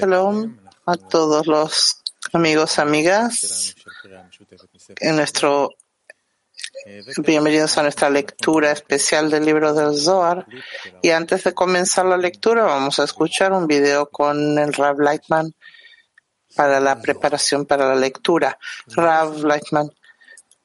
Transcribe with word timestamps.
Shalom 0.00 0.58
a 0.86 0.96
todos 0.96 1.46
los 1.46 2.02
amigos, 2.32 2.80
amigas. 2.80 3.76
En 4.98 5.14
nuestro 5.14 5.70
Bienvenidos 7.18 7.78
a 7.78 7.82
nuestra 7.82 8.10
lectura 8.10 8.72
especial 8.72 9.30
del 9.30 9.44
libro 9.44 9.72
del 9.72 9.96
Zohar. 9.96 10.46
Y 11.00 11.10
antes 11.10 11.44
de 11.44 11.54
comenzar 11.54 12.06
la 12.06 12.16
lectura, 12.16 12.64
vamos 12.64 12.98
a 12.98 13.04
escuchar 13.04 13.52
un 13.52 13.68
video 13.68 14.08
con 14.10 14.58
el 14.58 14.72
Rav 14.72 14.98
Lightman 14.98 15.54
para 16.56 16.80
la 16.80 17.00
preparación 17.00 17.66
para 17.66 17.86
la 17.86 17.94
lectura. 17.94 18.58
Rav 18.88 19.44
Lightman, 19.44 19.92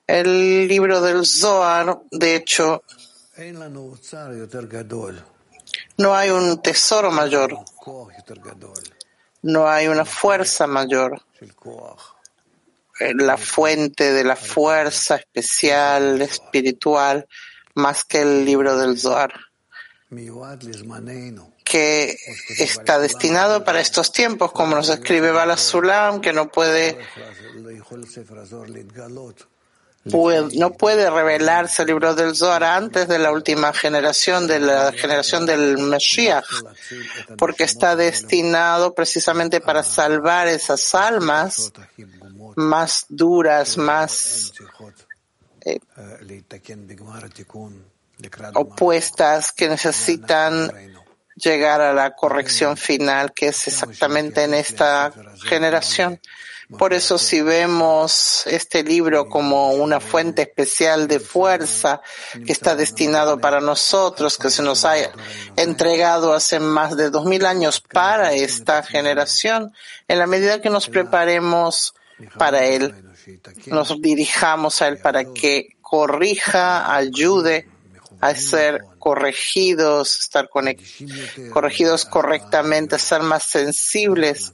el 0.07 0.67
libro 0.67 1.01
del 1.01 1.23
Zohar, 1.23 1.99
de 2.09 2.35
hecho, 2.35 2.81
no 5.99 6.15
hay 6.15 6.29
un 6.29 6.61
tesoro 6.61 7.11
mayor, 7.11 7.59
no 9.41 9.67
hay 9.67 9.89
una 9.89 10.05
fuerza 10.05 10.65
mayor, 10.65 11.21
la 12.99 13.37
fuente 13.37 14.13
de 14.13 14.23
la 14.23 14.37
fuerza 14.37 15.17
especial, 15.17 16.21
espiritual, 16.21 17.27
más 17.75 18.05
que 18.05 18.21
el 18.21 18.45
libro 18.45 18.77
del 18.77 18.97
Zohar, 18.97 19.33
que 21.65 22.15
está 22.57 22.99
destinado 22.99 23.65
para 23.65 23.81
estos 23.81 24.13
tiempos, 24.13 24.53
como 24.53 24.75
nos 24.77 24.87
escribe 24.87 25.31
Bala 25.31 25.57
Sulam, 25.57 26.21
que 26.21 26.31
no 26.31 26.49
puede 26.49 26.97
no 30.05 30.71
puede 30.73 31.09
revelarse 31.09 31.81
el 31.81 31.89
libro 31.89 32.15
del 32.15 32.35
Zohar 32.35 32.63
antes 32.63 33.07
de 33.07 33.19
la 33.19 33.31
última 33.31 33.73
generación, 33.73 34.47
de 34.47 34.59
la 34.59 34.91
generación 34.91 35.45
del 35.45 35.77
Mesías, 35.77 36.45
porque 37.37 37.65
está 37.65 37.95
destinado 37.95 38.93
precisamente 38.93 39.61
para 39.61 39.83
salvar 39.83 40.47
esas 40.47 40.95
almas 40.95 41.71
más 42.55 43.05
duras, 43.09 43.77
más 43.77 44.53
eh, 45.65 45.79
opuestas 48.53 49.51
que 49.51 49.69
necesitan 49.69 50.71
llegar 51.35 51.81
a 51.81 51.93
la 51.93 52.15
corrección 52.15 52.77
final, 52.77 53.33
que 53.33 53.47
es 53.47 53.67
exactamente 53.67 54.43
en 54.43 54.53
esta 54.53 55.11
generación. 55.45 56.19
Por 56.77 56.93
eso 56.93 57.17
si 57.17 57.41
vemos 57.41 58.43
este 58.45 58.83
libro 58.83 59.27
como 59.27 59.71
una 59.71 59.99
fuente 59.99 60.43
especial 60.43 61.07
de 61.07 61.19
fuerza 61.19 62.01
que 62.45 62.51
está 62.51 62.75
destinado 62.75 63.39
para 63.39 63.59
nosotros, 63.59 64.37
que 64.37 64.51
se 64.51 64.61
nos 64.61 64.85
ha 64.85 64.95
entregado 65.55 66.31
hace 66.31 66.59
más 66.59 66.95
de 66.95 67.09
dos 67.09 67.25
mil 67.25 67.47
años 67.47 67.81
para 67.81 68.33
esta 68.33 68.83
generación, 68.83 69.73
en 70.07 70.19
la 70.19 70.27
medida 70.27 70.61
que 70.61 70.69
nos 70.69 70.89
preparemos 70.89 71.95
para 72.37 72.63
Él, 72.65 72.93
nos 73.65 73.99
dirijamos 73.99 74.83
a 74.83 74.89
Él 74.89 74.99
para 74.99 75.25
que 75.25 75.75
corrija, 75.81 76.95
ayude 76.95 77.67
a 78.21 78.35
ser 78.35 78.81
corregidos, 78.97 80.19
estar 80.19 80.49
corregidos 80.49 82.05
correctamente, 82.05 82.99
ser 82.99 83.21
más 83.21 83.43
sensibles 83.43 84.53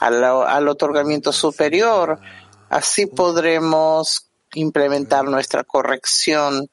al, 0.00 0.22
al 0.22 0.68
otorgamiento 0.68 1.32
superior. 1.32 2.20
Así 2.68 3.06
podremos 3.06 4.30
implementar 4.54 5.24
nuestra 5.24 5.64
corrección. 5.64 6.68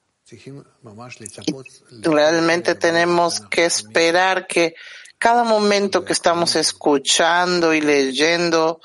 realmente 2.02 2.76
tenemos 2.76 3.42
que 3.42 3.66
esperar 3.66 4.48
que 4.48 4.76
cada 5.18 5.44
momento 5.44 6.04
que 6.04 6.14
estamos 6.14 6.56
escuchando 6.56 7.74
y 7.74 7.82
leyendo 7.82 8.82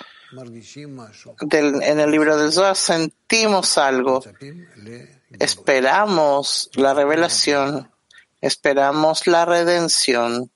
del, 1.41 1.83
en 1.83 2.01
el 2.01 2.11
libro 2.11 2.37
del 2.37 2.53
Zohar 2.53 2.77
sentimos 2.77 3.79
algo 3.79 4.23
Esperamos 5.31 6.71
la 6.75 6.95
revelación, 6.95 7.93
esperamos 8.41 9.27
la 9.27 9.45
redención. 9.45 10.51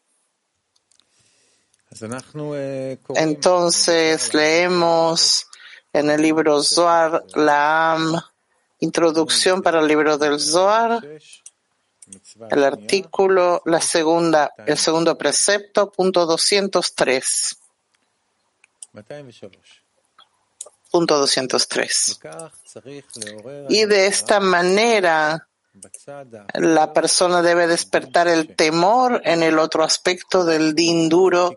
Entonces 3.15 4.33
leemos 4.33 5.47
en 5.93 6.11
el 6.11 6.23
libro 6.23 6.63
Zohar 6.63 7.23
la 7.35 8.33
introducción 8.81 9.63
para 9.63 9.81
el 9.81 9.89
libro 9.89 10.17
del 10.17 10.41
Zohar, 10.41 11.03
el 12.51 12.65
artículo, 12.65 13.63
la 13.67 13.81
segunda, 13.81 14.53
el 14.67 14.79
segundo 14.79 15.17
precepto, 15.19 15.93
punto 15.93 16.25
203. 16.25 17.57
Punto 20.93 21.19
203. 21.19 22.21
Y 23.71 23.87
de 23.87 24.07
esta 24.07 24.41
manera 24.41 25.49
la 26.55 26.93
persona 26.93 27.41
debe 27.41 27.67
despertar 27.67 28.29
el 28.29 28.55
temor 28.55 29.23
en 29.25 29.43
el 29.43 29.59
otro 29.59 29.85
aspecto 29.85 30.45
del 30.45 30.75
din 30.75 31.09
duro, 31.09 31.57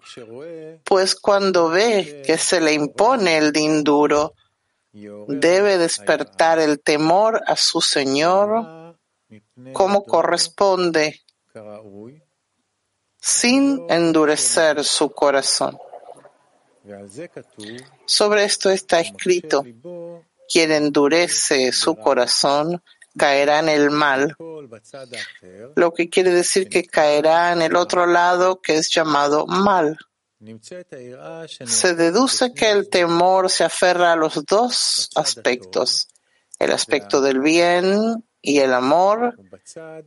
pues 0.86 1.16
cuando 1.16 1.68
ve 1.68 2.24
que 2.26 2.38
se 2.38 2.62
le 2.62 2.72
impone 2.72 3.38
el 3.38 3.52
din 3.52 3.84
duro, 3.84 4.34
debe 4.94 5.78
despertar 5.78 6.60
el 6.60 6.80
temor 6.80 7.42
a 7.46 7.58
su 7.58 7.82
Señor 7.82 8.96
como 9.74 10.06
corresponde, 10.06 11.22
sin 13.20 13.86
endurecer 13.90 14.86
su 14.86 15.10
corazón. 15.12 15.78
Sobre 18.06 18.44
esto 18.44 18.70
está 18.70 19.00
escrito, 19.00 19.64
quien 20.48 20.72
endurece 20.72 21.72
su 21.72 21.96
corazón 21.96 22.82
caerá 23.18 23.60
en 23.60 23.70
el 23.70 23.92
mal, 23.92 24.36
lo 25.76 25.94
que 25.94 26.10
quiere 26.10 26.32
decir 26.32 26.70
que 26.70 26.86
caerá 26.86 27.54
en 27.54 27.62
el 27.62 27.76
otro 27.76 28.06
lado 28.06 28.62
que 28.62 28.76
es 28.76 28.90
llamado 28.90 29.48
mal. 29.48 29.98
Se 31.66 31.96
deduce 31.96 32.54
que 32.54 32.70
el 32.70 32.90
temor 32.90 33.50
se 33.50 33.64
aferra 33.64 34.12
a 34.12 34.16
los 34.16 34.46
dos 34.46 35.10
aspectos, 35.16 36.08
el 36.60 36.72
aspecto 36.72 37.22
del 37.22 37.40
bien 37.40 38.24
y 38.42 38.60
el 38.60 38.74
amor, 38.74 39.36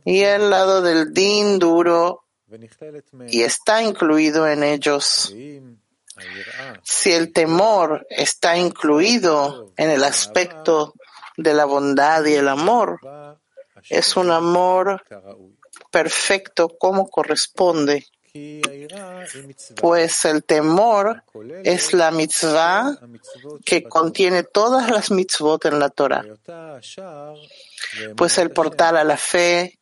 y 0.05 0.21
el 0.21 0.49
lado 0.49 0.81
del 0.81 1.13
din 1.13 1.59
duro, 1.59 2.25
y 3.27 3.41
está 3.41 3.83
incluido 3.83 4.47
en 4.47 4.63
ellos. 4.63 5.33
Si 6.83 7.11
el 7.11 7.31
temor 7.33 8.05
está 8.09 8.57
incluido 8.57 9.71
en 9.77 9.89
el 9.89 10.03
aspecto 10.03 10.93
de 11.37 11.53
la 11.53 11.65
bondad 11.65 12.25
y 12.25 12.33
el 12.33 12.47
amor, 12.47 12.99
es 13.89 14.17
un 14.17 14.31
amor 14.31 15.03
perfecto 15.91 16.69
como 16.77 17.09
corresponde. 17.09 18.05
Pues 19.75 20.25
el 20.25 20.43
temor 20.43 21.23
es 21.63 21.93
la 21.93 22.11
mitzvah 22.11 22.99
que 23.65 23.83
contiene 23.83 24.43
todas 24.43 24.89
las 24.91 25.09
mitzvot 25.09 25.65
en 25.65 25.79
la 25.79 25.89
Torah. 25.89 26.23
Pues 28.15 28.37
el 28.37 28.51
portal 28.51 28.97
a 28.97 29.03
la 29.03 29.17
fe 29.17 29.78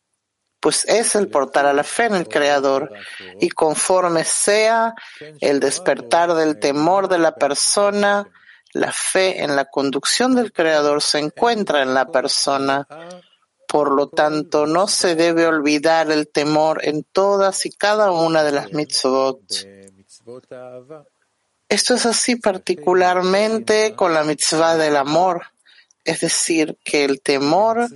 pues 0.60 0.84
es 0.86 1.14
el 1.14 1.28
portar 1.28 1.66
a 1.66 1.72
la 1.72 1.84
fe 1.84 2.06
en 2.06 2.14
el 2.14 2.28
Creador. 2.28 2.92
Y 3.40 3.50
conforme 3.50 4.24
sea 4.24 4.94
el 5.40 5.60
despertar 5.60 6.34
del 6.34 6.58
temor 6.58 7.08
de 7.08 7.18
la 7.18 7.34
persona, 7.34 8.28
la 8.72 8.92
fe 8.92 9.42
en 9.42 9.56
la 9.56 9.66
conducción 9.66 10.34
del 10.34 10.52
Creador 10.52 11.00
se 11.02 11.18
encuentra 11.18 11.82
en 11.82 11.94
la 11.94 12.06
persona. 12.10 12.86
Por 13.66 13.92
lo 13.92 14.08
tanto, 14.08 14.66
no 14.66 14.88
se 14.88 15.14
debe 15.14 15.46
olvidar 15.46 16.10
el 16.10 16.28
temor 16.28 16.80
en 16.84 17.04
todas 17.04 17.66
y 17.66 17.70
cada 17.70 18.10
una 18.10 18.42
de 18.42 18.52
las 18.52 18.72
mitzvot. 18.72 19.40
Esto 21.68 21.94
es 21.94 22.06
así 22.06 22.36
particularmente 22.36 23.94
con 23.94 24.14
la 24.14 24.24
mitzvah 24.24 24.76
del 24.76 24.96
amor, 24.96 25.48
es 26.04 26.20
decir, 26.20 26.78
que 26.82 27.04
el 27.04 27.20
temor 27.20 27.88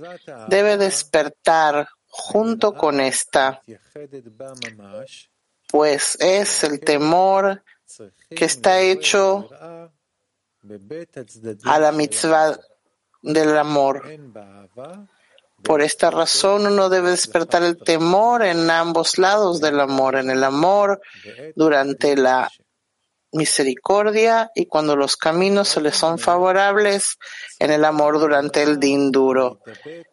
debe 0.47 0.77
despertar 0.77 1.89
junto 2.15 2.75
con 2.75 2.99
esta, 2.99 3.63
pues 5.67 6.15
es 6.21 6.63
el 6.63 6.79
temor 6.79 7.63
que 8.29 8.45
está 8.45 8.79
hecho 8.81 9.49
a 11.63 11.79
la 11.79 11.91
mitzvah 11.91 12.59
del 13.23 13.57
amor. 13.57 14.03
Por 15.63 15.81
esta 15.81 16.11
razón 16.11 16.67
uno 16.67 16.87
debe 16.89 17.09
despertar 17.09 17.63
el 17.63 17.77
temor 17.77 18.43
en 18.43 18.69
ambos 18.69 19.17
lados 19.17 19.59
del 19.59 19.79
amor, 19.79 20.15
en 20.15 20.29
el 20.29 20.43
amor 20.43 21.01
durante 21.55 22.15
la 22.15 22.51
misericordia 23.33 24.51
y 24.55 24.67
cuando 24.67 24.95
los 24.95 25.17
caminos 25.17 25.69
se 25.69 25.81
les 25.81 25.95
son 25.95 26.19
favorables 26.19 27.17
en 27.59 27.71
el 27.71 27.85
amor 27.85 28.19
durante 28.19 28.63
el 28.63 28.79
din 28.79 29.11
duro. 29.11 29.59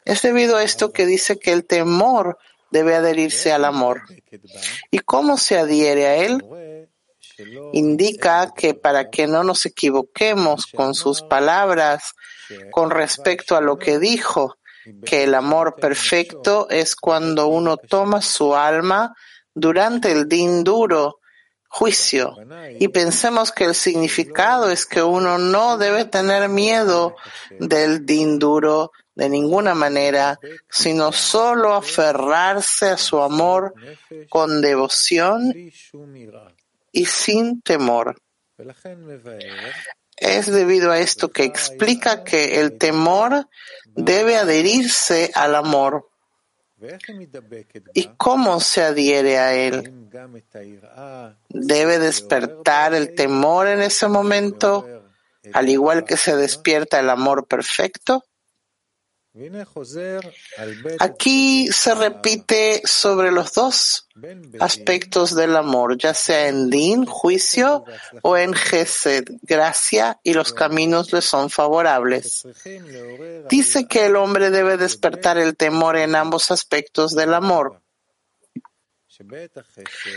Es 0.05 0.22
debido 0.22 0.56
a 0.56 0.62
esto 0.62 0.93
que 0.93 1.06
dice 1.06 1.38
que 1.38 1.52
el 1.52 1.64
temor 1.64 2.38
debe 2.70 2.94
adherirse 2.94 3.52
al 3.52 3.64
amor. 3.64 4.02
¿Y 4.90 4.99
cómo 5.00 5.37
se 5.37 5.58
adhiere 5.58 6.06
a 6.06 6.17
él? 6.17 6.88
Indica 7.72 8.52
que 8.55 8.75
para 8.75 9.11
que 9.11 9.26
no 9.26 9.44
nos 9.44 9.64
equivoquemos 9.67 10.67
con 10.67 10.94
sus 10.94 11.22
palabras 11.22 12.14
con 12.70 12.90
respecto 12.90 13.56
a 13.56 13.61
lo 13.61 13.78
que 13.78 13.99
dijo, 13.99 14.56
que 15.05 15.25
el 15.25 15.34
amor 15.34 15.76
perfecto 15.76 16.69
es 16.70 16.96
cuando 16.96 17.49
uno 17.49 17.76
toma 17.76 18.22
su 18.22 18.55
alma 18.55 19.14
durante 19.55 20.11
el 20.11 20.28
din 20.28 20.64
duro, 20.64 21.19
juicio, 21.72 22.37
y 22.81 22.88
pensemos 22.88 23.52
que 23.52 23.64
el 23.64 23.76
significado 23.76 24.70
es 24.70 24.87
que 24.87 25.05
uno 25.05 25.38
no 25.38 25.78
debe 25.78 26.05
tener 26.05 26.49
miedo 26.49 27.14
del 27.61 28.05
din 28.05 28.40
duro 28.40 28.90
de 29.14 29.28
ninguna 29.28 29.75
manera, 29.75 30.40
sino 30.69 31.12
solo 31.12 31.75
aferrarse 31.75 32.90
a 32.90 32.99
su 32.99 33.22
amor 33.22 33.72
con 34.28 34.61
devoción 34.61 35.55
y 36.90 37.05
sin 37.06 37.62
temor. 37.62 38.20
Es 40.17 40.50
debido 40.50 40.90
a 40.90 40.99
esto 40.99 41.31
que 41.31 41.44
explica 41.44 42.25
que 42.25 42.61
el 42.61 42.78
temor 42.78 43.49
debe 43.94 44.37
adherirse 44.37 45.31
al 45.34 45.55
amor. 45.55 46.10
¿Y 47.94 48.09
cómo 48.17 48.61
se 48.61 48.82
adhiere 48.82 49.38
a 49.38 49.55
él? 49.55 50.09
Debe 51.49 51.99
despertar 51.99 52.94
el 52.94 53.15
temor 53.15 53.67
en 53.67 53.82
ese 53.82 54.09
momento, 54.09 54.87
al 55.53 55.69
igual 55.69 56.05
que 56.05 56.17
se 56.17 56.37
despierta 56.37 57.00
el 57.00 57.11
amor 57.11 57.47
perfecto. 57.47 58.25
Aquí 60.99 61.69
se 61.69 61.94
repite 61.94 62.82
sobre 62.85 63.31
los 63.31 63.53
dos 63.55 64.09
aspectos 64.59 65.37
del 65.37 65.55
amor, 65.56 65.97
ya 65.99 66.15
sea 66.15 66.49
en 66.49 66.69
din, 66.69 67.06
juicio, 67.06 67.85
o 68.23 68.37
en 68.37 68.55
gesed, 68.55 69.25
gracia, 69.43 70.19
y 70.25 70.35
los 70.35 70.53
caminos 70.53 71.12
le 71.12 71.23
son 71.23 71.49
favorables. 71.49 72.44
Dice 73.49 73.87
que 73.87 74.06
el 74.06 74.17
hombre 74.17 74.50
debe 74.50 74.77
despertar 74.77 75.38
el 75.38 75.56
temor 75.56 75.97
en 75.97 76.17
ambos 76.17 76.50
aspectos 76.50 77.15
del 77.15 77.32
amor, 77.32 77.81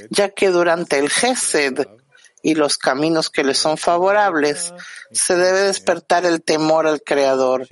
ya 0.09 0.29
que 0.29 0.49
durante 0.49 0.97
el 0.97 1.11
gesed, 1.11 1.85
y 2.43 2.55
los 2.55 2.77
caminos 2.77 3.29
que 3.29 3.43
le 3.43 3.55
son 3.55 3.77
favorables, 3.77 4.73
se 5.11 5.35
debe 5.35 5.61
despertar 5.61 6.25
el 6.25 6.43
temor 6.43 6.85
al 6.85 7.01
Creador, 7.01 7.67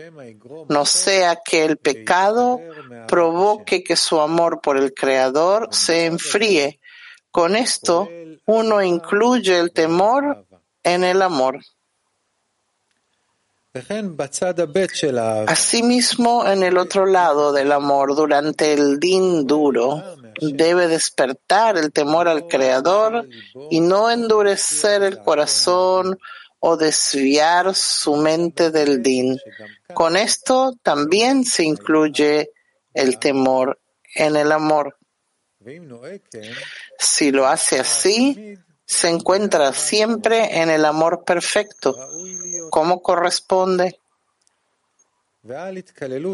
no 0.70 0.86
sea 0.86 1.42
que 1.44 1.66
el 1.66 1.78
pecado 1.78 2.60
provoque 3.08 3.84
que 3.84 3.98
su 3.98 4.22
amor 4.22 4.62
por 4.62 4.78
el 4.78 4.94
Creador 4.94 5.68
se 5.72 6.06
enfríe. 6.06 6.80
Con 7.32 7.58
esto, 7.58 8.10
uno 8.46 8.82
incluye 8.82 9.60
el 9.60 9.74
temor 9.74 10.46
en 10.84 11.04
el 11.04 11.22
amor. 11.22 11.60
Asimismo, 15.48 16.46
en 16.46 16.64
el 16.64 16.78
otro 16.78 17.06
lado 17.06 17.54
del 17.54 17.72
amor, 17.72 18.16
durante 18.16 18.74
el 18.74 19.00
din 19.00 19.48
duro, 19.48 20.04
debe 20.42 20.88
despertar 20.88 21.78
el 21.78 21.92
temor 21.92 22.28
al 22.28 22.48
Creador 22.48 23.30
y 23.70 23.80
no 23.80 24.10
endurecer 24.10 25.04
el 25.04 25.20
corazón 25.20 26.20
o 26.60 26.78
desviar 26.78 27.74
su 27.76 28.16
mente 28.16 28.72
del 28.72 29.02
din. 29.02 29.40
Con 29.94 30.18
esto 30.18 30.74
también 30.84 31.46
se 31.46 31.64
incluye 31.64 32.52
el 32.94 33.20
temor 33.20 33.80
en 34.16 34.36
el 34.36 34.52
amor. 34.52 34.98
Si 36.98 37.32
lo 37.32 37.48
hace 37.48 37.80
así, 37.80 38.56
se 38.86 39.10
encuentra 39.10 39.72
siempre 39.74 40.62
en 40.62 40.70
el 40.70 40.86
amor 40.86 41.24
perfecto, 41.24 41.96
como 42.72 43.02
corresponde. 43.02 44.01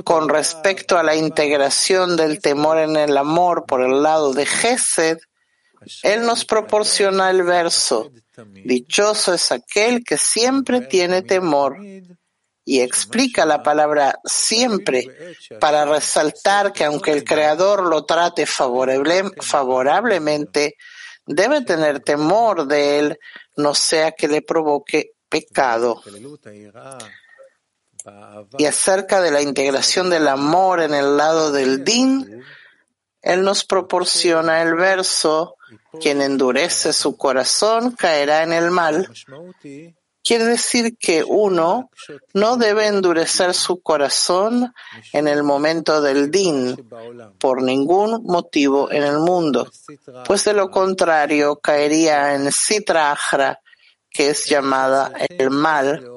Con 0.03 0.27
respecto 0.27 0.97
a 0.97 1.03
la 1.03 1.15
integración 1.15 2.17
del 2.17 2.41
temor 2.41 2.79
en 2.79 2.97
el 2.97 3.15
amor 3.17 3.65
por 3.65 3.81
el 3.81 4.03
lado 4.03 4.33
de 4.33 4.45
Gesed, 4.45 5.19
él 6.03 6.25
nos 6.25 6.43
proporciona 6.43 7.29
el 7.29 7.43
verso, 7.43 8.11
dichoso 8.65 9.33
es 9.33 9.49
aquel 9.51 10.03
que 10.03 10.17
siempre 10.17 10.81
tiene 10.81 11.21
temor, 11.21 11.77
y 12.65 12.81
explica 12.81 13.45
la 13.45 13.63
palabra 13.63 14.19
siempre 14.25 15.07
para 15.61 15.85
resaltar 15.85 16.73
que 16.73 16.83
aunque 16.83 17.13
el 17.13 17.23
Creador 17.23 17.85
lo 17.85 18.03
trate 18.03 18.45
favorablemente, 18.45 20.75
debe 21.25 21.61
tener 21.61 22.01
temor 22.01 22.67
de 22.67 22.99
él, 22.99 23.17
no 23.55 23.73
sea 23.73 24.11
que 24.11 24.27
le 24.27 24.41
provoque 24.41 25.11
pecado. 25.29 26.03
Y 28.57 28.65
acerca 28.65 29.21
de 29.21 29.31
la 29.31 29.41
integración 29.41 30.09
del 30.09 30.27
amor 30.27 30.81
en 30.81 30.93
el 30.93 31.17
lado 31.17 31.51
del 31.51 31.83
din, 31.83 32.43
él 33.21 33.43
nos 33.43 33.65
proporciona 33.65 34.61
el 34.61 34.75
verso, 34.75 35.55
quien 35.99 36.21
endurece 36.21 36.93
su 36.93 37.17
corazón 37.17 37.91
caerá 37.91 38.43
en 38.43 38.53
el 38.53 38.71
mal. 38.71 39.09
Quiere 40.23 40.43
decir 40.43 40.97
que 40.97 41.23
uno 41.23 41.89
no 42.33 42.57
debe 42.57 42.87
endurecer 42.87 43.53
su 43.53 43.81
corazón 43.81 44.73
en 45.13 45.27
el 45.27 45.41
momento 45.41 46.01
del 46.01 46.29
din 46.29 46.75
por 47.39 47.63
ningún 47.63 48.23
motivo 48.23 48.91
en 48.91 49.03
el 49.03 49.19
mundo, 49.19 49.71
pues 50.25 50.43
de 50.43 50.53
lo 50.53 50.69
contrario 50.69 51.57
caería 51.57 52.35
en 52.35 52.51
Sitra 52.51 53.17
que 54.09 54.31
es 54.31 54.45
llamada 54.49 55.13
el 55.29 55.49
mal. 55.49 56.16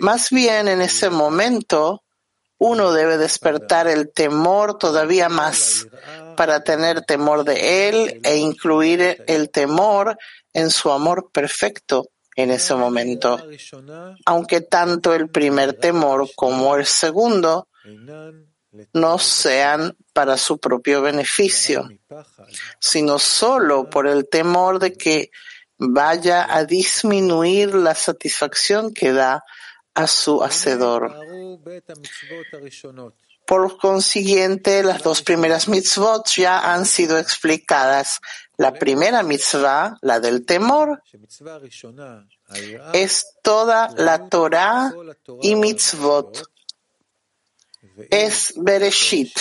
Más 0.00 0.30
bien 0.30 0.68
en 0.68 0.80
ese 0.80 1.10
momento 1.10 2.02
uno 2.58 2.92
debe 2.92 3.18
despertar 3.18 3.86
el 3.86 4.12
temor 4.12 4.78
todavía 4.78 5.28
más 5.28 5.86
para 6.36 6.64
tener 6.64 7.02
temor 7.02 7.44
de 7.44 7.88
él 7.88 8.20
e 8.24 8.36
incluir 8.36 9.22
el 9.26 9.50
temor 9.50 10.16
en 10.52 10.70
su 10.70 10.90
amor 10.90 11.30
perfecto 11.32 12.08
en 12.34 12.50
ese 12.50 12.74
momento, 12.74 13.42
aunque 14.26 14.60
tanto 14.60 15.14
el 15.14 15.28
primer 15.30 15.72
temor 15.74 16.28
como 16.34 16.76
el 16.76 16.84
segundo 16.84 17.68
no 18.92 19.18
sean 19.18 19.96
para 20.12 20.36
su 20.36 20.58
propio 20.58 21.00
beneficio, 21.00 21.88
sino 22.78 23.18
solo 23.18 23.88
por 23.88 24.06
el 24.06 24.28
temor 24.28 24.78
de 24.78 24.92
que 24.92 25.30
vaya 25.78 26.46
a 26.54 26.64
disminuir 26.64 27.74
la 27.74 27.94
satisfacción 27.94 28.92
que 28.92 29.12
da 29.12 29.44
a 29.94 30.06
su 30.06 30.42
hacedor. 30.42 31.14
Por 33.46 33.78
consiguiente, 33.78 34.82
las 34.82 35.02
dos 35.02 35.22
primeras 35.22 35.68
mitzvot 35.68 36.26
ya 36.36 36.72
han 36.72 36.84
sido 36.84 37.16
explicadas. 37.18 38.20
La 38.56 38.72
primera 38.72 39.22
mitzvah, 39.22 39.98
la 40.02 40.18
del 40.18 40.44
temor, 40.44 41.02
es 42.92 43.26
toda 43.42 43.88
la 43.96 44.28
Torah 44.28 44.92
y 45.42 45.54
mitzvot. 45.54 46.42
Es 48.10 48.52
Bereshit 48.56 49.38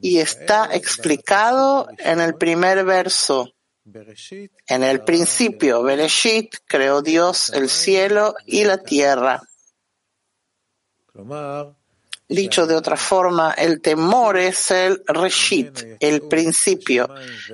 y 0.00 0.18
está 0.18 0.74
explicado 0.74 1.88
en 1.98 2.20
el 2.20 2.34
primer 2.34 2.84
verso. 2.84 3.53
En 4.66 4.82
el 4.82 5.04
principio, 5.04 5.82
Bereshit 5.82 6.56
creó 6.66 7.02
Dios 7.02 7.50
el 7.50 7.68
cielo 7.68 8.34
y 8.46 8.64
la 8.64 8.78
tierra. 8.78 9.42
Dicho 12.26 12.66
de 12.66 12.74
otra 12.74 12.96
forma, 12.96 13.52
el 13.52 13.82
temor 13.82 14.38
es 14.38 14.70
el 14.70 15.02
reshit, 15.06 15.78
el 16.00 16.22
principio, 16.22 17.08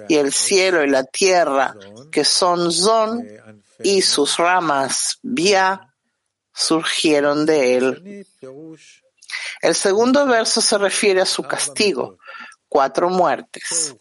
y 0.09 0.17
el 0.17 0.33
cielo 0.33 0.85
y 0.85 0.89
la 0.89 1.05
tierra, 1.05 1.75
que 2.13 2.25
son 2.25 2.71
zon, 2.71 3.27
y 3.83 4.03
sus 4.03 4.37
ramas, 4.37 5.19
bia, 5.23 5.93
surgieron 6.53 7.45
de 7.47 7.77
él. 7.77 8.27
El 9.61 9.75
segundo 9.75 10.27
verso 10.27 10.61
se 10.61 10.79
refiere 10.79 11.21
a 11.21 11.27
su 11.27 11.43
castigo, 11.43 12.19
cuatro 12.69 13.11
muertes. 13.11 13.97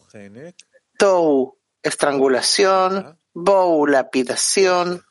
Tou, 0.96 1.59
estrangulación, 1.82 3.18
lapidación, 3.34 5.04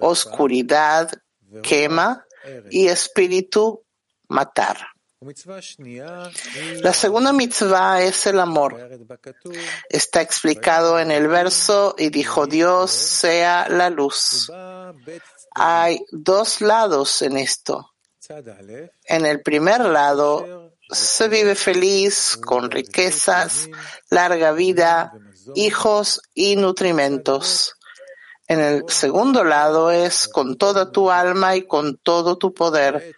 oscuridad, 0.00 1.10
quema, 1.62 2.24
y 2.70 2.88
espíritu, 2.88 3.84
matar. 4.28 4.78
La 6.80 6.92
segunda 6.92 7.32
mitzvah 7.32 8.02
es 8.02 8.26
el 8.26 8.38
amor. 8.38 8.88
Está 9.88 10.22
explicado 10.22 11.00
en 11.00 11.10
el 11.10 11.26
verso 11.26 11.96
y 11.98 12.10
dijo 12.10 12.46
Dios 12.46 12.92
sea 12.92 13.68
la 13.68 13.90
luz. 13.90 14.50
Hay 15.54 16.04
dos 16.12 16.60
lados 16.60 17.22
en 17.22 17.36
esto. 17.36 17.94
En 19.06 19.26
el 19.26 19.42
primer 19.42 19.80
lado 19.80 20.72
se 20.88 21.28
vive 21.28 21.56
feliz 21.56 22.38
con 22.40 22.70
riquezas, 22.70 23.68
larga 24.10 24.52
vida, 24.52 25.12
hijos 25.54 26.20
y 26.34 26.56
nutrimentos. 26.56 27.74
En 28.48 28.60
el 28.60 28.84
segundo 28.88 29.44
lado 29.44 29.90
es 29.90 30.26
con 30.26 30.56
toda 30.56 30.90
tu 30.90 31.10
alma 31.10 31.54
y 31.54 31.66
con 31.66 31.98
todo 31.98 32.38
tu 32.38 32.54
poder. 32.54 33.14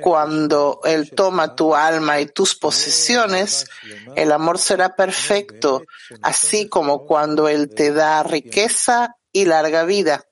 Cuando 0.00 0.80
Él 0.84 1.10
toma 1.10 1.56
tu 1.56 1.74
alma 1.74 2.20
y 2.20 2.26
tus 2.26 2.54
posesiones, 2.54 3.66
el 4.14 4.30
amor 4.30 4.58
será 4.58 4.94
perfecto, 4.94 5.82
así 6.22 6.68
como 6.68 7.06
cuando 7.06 7.48
Él 7.48 7.74
te 7.74 7.92
da 7.92 8.22
riqueza 8.22 9.16
y 9.32 9.46
larga 9.46 9.84
vida. 9.84 10.24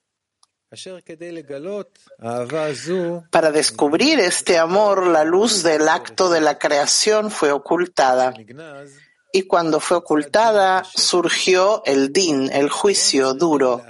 Para 3.30 3.50
descubrir 3.50 4.21
este 4.21 4.59
amor, 4.59 5.09
la 5.09 5.25
luz 5.25 5.64
del 5.64 5.88
acto 5.88 6.30
de 6.30 6.40
la 6.40 6.59
creación 6.59 7.33
fue 7.33 7.50
ocultada 7.50 8.33
y 9.35 9.43
cuando 9.43 9.81
fue 9.81 9.97
ocultada 9.97 10.85
surgió 10.95 11.83
el 11.85 12.12
din, 12.12 12.49
el 12.53 12.71
juicio 12.71 13.35
duro. 13.35 13.83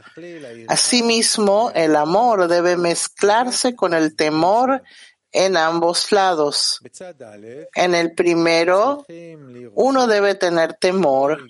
Asimismo, 0.69 1.71
el 1.75 1.97
amor 1.97 2.49
debe 2.49 2.79
mezclarse 2.79 3.77
con 3.77 3.93
el 3.93 4.17
temor 4.17 4.83
en 5.31 5.59
ambos 5.59 6.13
lados. 6.13 6.81
En 7.75 7.95
el 7.95 8.15
primero, 8.15 9.05
uno 9.75 10.07
debe 10.07 10.35
tener 10.35 10.79
temor 10.81 11.43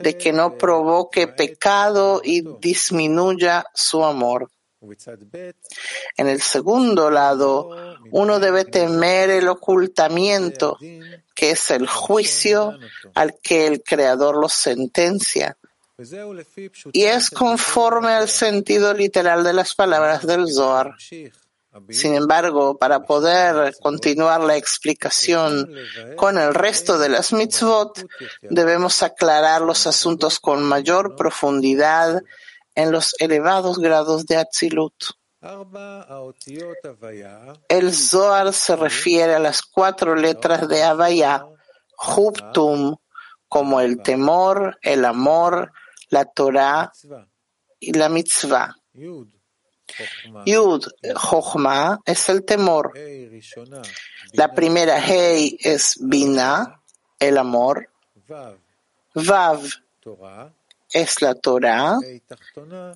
de 0.00 0.18
que 0.18 0.32
no 0.32 0.58
provoque 0.58 1.28
pecado 1.28 2.20
y 2.24 2.42
disminuya 2.58 3.64
su 3.72 4.04
amor. 4.04 4.50
En 6.16 6.28
el 6.28 6.40
segundo 6.40 7.10
lado, 7.10 7.96
uno 8.12 8.38
debe 8.38 8.64
temer 8.64 9.30
el 9.30 9.48
ocultamiento, 9.48 10.78
que 11.34 11.50
es 11.50 11.70
el 11.70 11.86
juicio 11.86 12.78
al 13.14 13.38
que 13.40 13.66
el 13.66 13.82
Creador 13.82 14.36
los 14.36 14.52
sentencia. 14.52 15.56
Y 16.92 17.04
es 17.04 17.30
conforme 17.30 18.12
al 18.12 18.28
sentido 18.28 18.94
literal 18.94 19.42
de 19.42 19.52
las 19.52 19.74
palabras 19.74 20.24
del 20.24 20.52
Zohar. 20.52 20.94
Sin 21.90 22.14
embargo, 22.14 22.78
para 22.78 23.04
poder 23.04 23.74
continuar 23.80 24.40
la 24.40 24.56
explicación 24.56 25.72
con 26.16 26.38
el 26.38 26.54
resto 26.54 26.98
de 26.98 27.08
las 27.08 27.32
mitzvot, 27.32 28.06
debemos 28.42 29.02
aclarar 29.02 29.60
los 29.62 29.86
asuntos 29.86 30.38
con 30.38 30.62
mayor 30.62 31.16
profundidad 31.16 32.22
en 32.78 32.92
los 32.92 33.14
elevados 33.18 33.78
grados 33.78 34.24
de 34.24 34.36
Atzilut. 34.36 34.94
El 37.68 37.92
Zohar 37.92 38.52
se 38.52 38.76
refiere 38.76 39.34
a 39.34 39.40
las 39.40 39.62
cuatro 39.62 40.14
letras 40.14 40.68
de 40.68 40.84
Havaya, 40.84 41.44
Hubtum, 41.98 42.94
como 43.48 43.80
el 43.80 44.00
temor, 44.00 44.78
el 44.80 45.04
amor, 45.04 45.72
la 46.10 46.24
Torah 46.24 46.92
y 47.80 47.92
la 47.94 48.08
mitzvah. 48.08 48.76
Yud, 50.46 50.86
Jochma, 51.16 51.98
es 52.04 52.28
el 52.28 52.44
temor. 52.44 52.92
La 54.34 54.54
primera 54.54 55.04
Hei 55.04 55.58
es 55.60 55.96
Bina, 56.00 56.80
el 57.18 57.38
amor. 57.38 57.90
Vav 59.14 59.62
es 60.92 61.22
la 61.22 61.34
Torah 61.34 61.98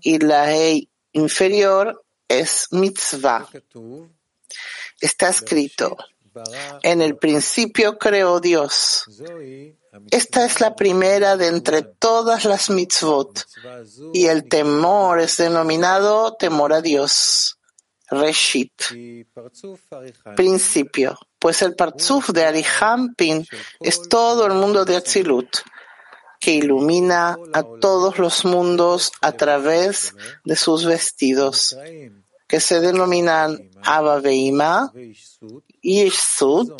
y 0.02 0.18
la 0.18 0.52
Hei 0.52 0.88
inferior 1.12 2.04
es 2.28 2.68
mitzvah. 2.70 3.48
Está 5.00 5.28
escrito, 5.28 5.96
en 6.82 7.02
el 7.02 7.16
principio 7.16 7.98
creó 7.98 8.40
Dios. 8.40 9.04
Esta 10.10 10.46
es 10.46 10.60
la 10.60 10.74
primera 10.74 11.36
de 11.36 11.48
entre 11.48 11.82
todas 11.82 12.44
las 12.44 12.70
mitzvot 12.70 13.46
y 14.14 14.26
el 14.26 14.48
temor 14.48 15.20
es 15.20 15.36
denominado 15.36 16.34
temor 16.34 16.72
a 16.72 16.80
Dios. 16.80 17.58
Reshit. 18.08 18.72
Principio. 20.36 21.18
Pues 21.38 21.62
el 21.62 21.74
parzuf 21.74 22.30
de 22.30 22.44
Arihampin 22.44 23.46
es 23.80 24.02
todo 24.08 24.46
el 24.46 24.52
mundo 24.52 24.84
de 24.84 24.96
Atzilut 24.96 25.48
que 26.42 26.54
ilumina 26.54 27.38
a 27.52 27.62
todos 27.62 28.18
los 28.18 28.44
mundos 28.44 29.12
a 29.20 29.30
través 29.30 30.12
de 30.44 30.56
sus 30.56 30.84
vestidos, 30.84 31.76
que 32.48 32.58
se 32.58 32.80
denominan 32.80 33.70
Abba 33.84 34.18
Veima, 34.18 34.92
y 35.80 36.10
Zon. 36.10 36.76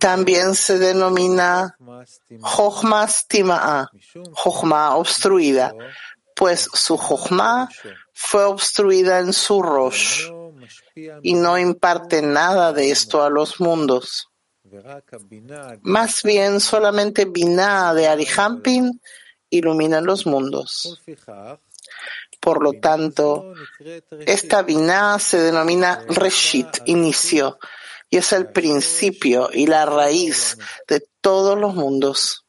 También 0.00 0.56
se 0.56 0.80
denomina 0.80 1.76
Jochma 2.40 3.06
Stima'a, 3.06 3.88
Jochma 4.32 4.96
obstruida, 4.96 5.72
pues 6.34 6.68
su 6.74 6.96
Jochma 6.96 7.68
fue 8.12 8.44
obstruida 8.46 9.20
en 9.20 9.32
su 9.32 9.62
Rosh 9.62 10.28
y 11.22 11.34
no 11.34 11.56
imparte 11.56 12.20
nada 12.20 12.72
de 12.72 12.90
esto 12.90 13.22
a 13.22 13.30
los 13.30 13.60
mundos. 13.60 14.29
Más 15.82 16.22
bien, 16.22 16.60
solamente 16.60 17.24
Binah 17.24 17.94
de 17.94 18.08
Arihampin 18.08 19.00
ilumina 19.50 20.00
los 20.00 20.26
mundos. 20.26 21.00
Por 22.40 22.62
lo 22.62 22.72
tanto, 22.74 23.52
esta 24.26 24.62
Binah 24.62 25.18
se 25.18 25.38
denomina 25.40 26.04
Reshit, 26.08 26.68
inicio, 26.86 27.58
y 28.08 28.16
es 28.16 28.32
el 28.32 28.48
principio 28.48 29.50
y 29.52 29.66
la 29.66 29.84
raíz 29.84 30.56
de 30.88 31.06
todos 31.20 31.58
los 31.58 31.74
mundos. 31.74 32.46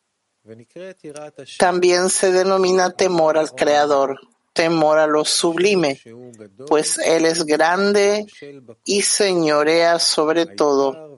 También 1.58 2.10
se 2.10 2.32
denomina 2.32 2.92
temor 2.92 3.38
al 3.38 3.52
Creador, 3.52 4.20
temor 4.54 4.98
a 4.98 5.08
lo 5.08 5.26
sublime, 5.26 6.02
pues 6.68 6.98
Él 6.98 7.26
es 7.26 7.46
grande 7.46 8.26
y 8.86 9.02
señorea 9.02 10.00
sobre 10.00 10.46
todo. 10.46 11.11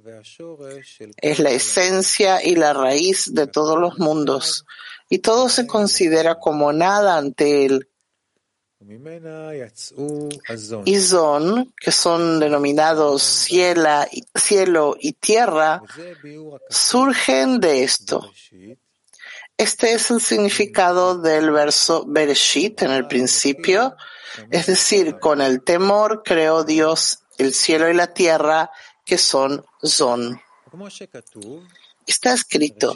Es 1.18 1.40
la 1.40 1.52
esencia 1.52 2.44
y 2.44 2.56
la 2.56 2.74
raíz 2.74 3.34
de 3.34 3.48
todos 3.48 3.80
los 3.80 4.00
mundos, 4.00 4.66
y 5.10 5.20
todo 5.20 5.50
se 5.50 5.66
considera 5.66 6.40
como 6.40 6.74
nada 6.74 7.18
ante 7.18 7.66
Él. 7.66 7.90
Y 10.86 11.00
Zon, 11.00 11.74
que 11.80 11.92
son 11.92 12.40
denominados 12.40 13.24
cielo 13.24 14.98
y 15.00 15.14
tierra, 15.14 15.82
surgen 16.70 17.62
de 17.62 17.84
esto. 17.84 18.30
Este 19.58 19.94
es 19.94 20.12
el 20.12 20.20
significado 20.20 21.20
del 21.20 21.52
verso 21.52 22.04
Bereshit 22.06 22.82
en 22.82 22.92
el 22.92 23.08
principio, 23.08 23.96
es 24.50 24.66
decir, 24.66 25.20
con 25.20 25.42
el 25.42 25.64
temor 25.64 26.24
creó 26.26 26.64
Dios 26.64 27.20
el 27.38 27.54
cielo 27.54 27.90
y 27.90 27.94
la 27.94 28.14
tierra, 28.14 28.72
que 29.06 29.18
son 29.18 29.66
Zon. 29.86 30.42
Está 32.06 32.34
escrito, 32.34 32.96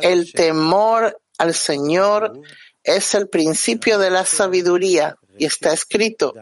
el 0.00 0.32
temor 0.32 1.20
al 1.38 1.54
Señor 1.54 2.40
es 2.82 3.14
el 3.14 3.28
principio 3.28 3.98
de 3.98 4.10
la 4.10 4.24
sabiduría, 4.24 5.16
y 5.38 5.44
está 5.44 5.72
escrito, 5.72 6.34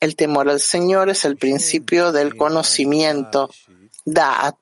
el 0.00 0.16
temor 0.16 0.48
al 0.48 0.60
Señor 0.60 1.10
es 1.10 1.24
el 1.24 1.36
principio 1.36 2.12
del 2.12 2.36
conocimiento, 2.36 3.50
Da'at. 4.04 4.56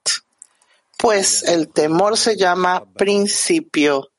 Pues 0.99 1.43
el 1.43 1.69
temor 1.69 2.17
se 2.17 2.37
llama 2.37 2.85
principio, 2.95 4.11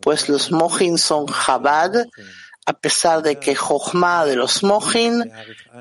pues 0.00 0.28
los 0.28 0.50
mojin 0.50 0.96
son 0.98 1.26
Chabad, 1.26 2.06
a 2.64 2.72
pesar 2.74 3.22
de 3.22 3.38
que 3.38 3.54
Jochma 3.54 4.24
de 4.24 4.36
los 4.36 4.62
mojin 4.62 5.32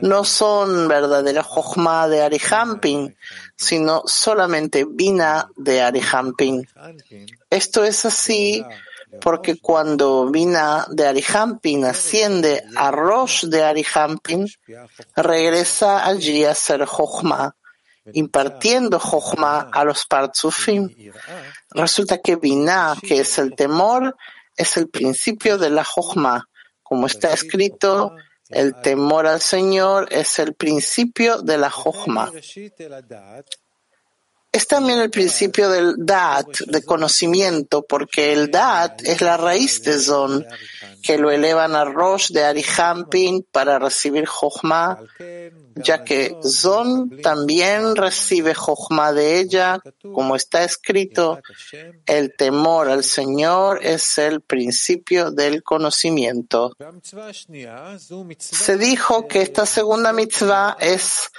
no 0.02 0.24
son 0.24 0.88
verdadera 0.88 1.44
Jochma 1.44 2.08
de 2.08 2.24
Arihampin, 2.24 3.16
sino 3.56 4.04
solamente 4.06 4.86
Bina 4.90 5.50
de 5.56 5.82
Arihampin. 5.82 6.68
Esto 7.50 7.84
es 7.84 8.06
así 8.06 8.66
porque 9.20 9.60
cuando 9.60 10.32
Bina 10.32 10.88
de 10.90 11.08
Arihampin 11.08 11.86
asciende 11.86 12.64
a 12.76 12.92
Rosh 12.92 13.46
de 13.46 13.64
Arihampin, 13.64 14.48
regresa 15.16 16.06
allí 16.06 16.46
a 16.46 16.56
ser 16.56 16.86
Jochma 16.86 17.56
impartiendo 18.14 19.00
Jochma 19.00 19.70
a 19.72 19.84
los 19.84 20.06
Partzufim. 20.06 20.90
Resulta 21.72 22.20
que 22.20 22.36
Binah, 22.36 22.96
que 23.02 23.20
es 23.20 23.38
el 23.38 23.56
temor, 23.56 24.16
es 24.56 24.78
el 24.78 24.90
principio 24.90 25.58
de 25.58 25.70
la 25.70 25.84
Jochma. 25.84 26.48
Como 26.92 27.08
está 27.08 27.32
escrito, 27.32 28.18
el 28.50 28.76
temor 28.82 29.26
al 29.26 29.40
Señor 29.40 30.10
es 30.12 30.40
el 30.40 30.56
principio 30.56 31.42
de 31.42 31.58
la 31.58 31.70
Jochma. 31.70 32.30
Es 34.52 34.68
también 34.68 35.00
el 35.00 35.10
principio 35.10 35.70
del 35.70 35.94
Da'at, 35.98 36.64
de 36.68 36.84
conocimiento, 36.84 37.86
porque 37.88 38.34
el 38.34 38.52
Da'at 38.52 39.04
es 39.08 39.22
la 39.22 39.38
raíz 39.38 39.82
de 39.84 39.98
Zon, 39.98 40.46
que 41.02 41.18
lo 41.18 41.32
elevan 41.32 41.76
a 41.76 41.86
Rosh 41.86 42.32
de 42.32 42.44
Arihampin 42.44 43.48
para 43.50 43.80
recibir 43.80 44.26
Jochma, 44.26 45.02
ya 45.76 46.04
que 46.04 46.38
Zon 46.44 47.22
también 47.22 47.96
recibe 47.96 48.54
Jochma 48.54 49.14
de 49.14 49.40
ella, 49.40 49.82
como 50.02 50.36
está 50.36 50.64
escrito, 50.64 51.40
el 52.06 52.36
temor 52.36 52.90
al 52.90 53.04
Señor 53.04 53.80
es 53.84 54.18
el 54.18 54.42
principio 54.42 55.32
del 55.32 55.64
conocimiento. 55.64 56.76
Se 58.38 58.78
dijo 58.78 59.28
que 59.28 59.42
esta 59.42 59.66
segunda 59.66 60.14
mitzvah 60.14 60.78
es 60.80 61.30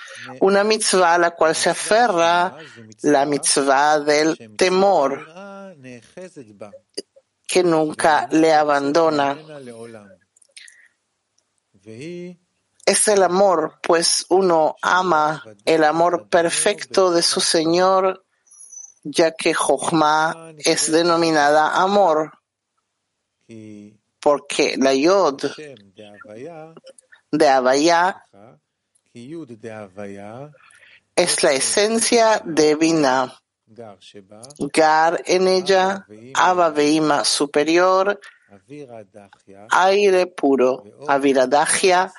una 0.40 0.64
mitzvah 0.64 1.14
a 1.14 1.18
la 1.18 1.30
cual 1.32 1.54
se 1.54 1.70
aferra 1.70 2.56
la 3.02 3.26
mitzvah 3.26 4.00
del 4.00 4.56
temor, 4.56 5.26
que 7.46 7.62
nunca 7.62 8.28
le 8.30 8.52
abandona 8.52 9.36
es 12.84 13.08
el 13.08 13.22
amor, 13.22 13.78
pues 13.82 14.26
uno 14.28 14.76
ama 14.82 15.44
el 15.64 15.84
amor 15.84 16.28
perfecto 16.28 17.12
de 17.12 17.22
su 17.22 17.40
Señor, 17.40 18.24
ya 19.04 19.32
que 19.32 19.54
Jochma 19.54 20.52
es 20.58 20.90
denominada 20.90 21.80
amor, 21.80 22.32
porque 24.20 24.76
la 24.78 24.94
Yod 24.94 25.42
de 27.30 27.48
Avaya 27.48 28.24
es 31.14 31.42
la 31.42 31.52
esencia 31.52 32.42
de 32.44 32.74
Vina. 32.74 33.38
Gar 34.58 35.22
en 35.24 35.48
ella, 35.48 36.06
Abba 36.34 37.24
superior, 37.24 38.20
aire 39.70 40.26
puro, 40.26 40.84
aviradagya 41.08 42.12